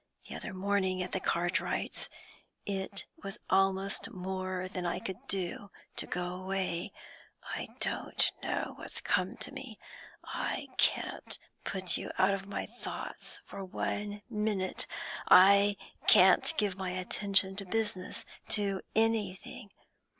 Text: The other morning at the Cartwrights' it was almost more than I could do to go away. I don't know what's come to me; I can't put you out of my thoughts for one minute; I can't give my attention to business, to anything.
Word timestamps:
The 0.27 0.35
other 0.35 0.51
morning 0.51 1.03
at 1.03 1.11
the 1.11 1.19
Cartwrights' 1.19 2.09
it 2.65 3.05
was 3.21 3.37
almost 3.51 4.09
more 4.09 4.67
than 4.67 4.83
I 4.83 4.97
could 4.97 5.27
do 5.27 5.69
to 5.97 6.07
go 6.07 6.33
away. 6.33 6.91
I 7.43 7.67
don't 7.79 8.31
know 8.41 8.73
what's 8.77 8.99
come 8.99 9.37
to 9.37 9.51
me; 9.51 9.77
I 10.23 10.69
can't 10.79 11.37
put 11.63 11.97
you 11.97 12.09
out 12.17 12.33
of 12.33 12.47
my 12.47 12.65
thoughts 12.65 13.41
for 13.45 13.63
one 13.63 14.23
minute; 14.27 14.87
I 15.29 15.77
can't 16.07 16.51
give 16.57 16.75
my 16.77 16.89
attention 16.89 17.55
to 17.57 17.65
business, 17.65 18.25
to 18.53 18.81
anything. 18.95 19.69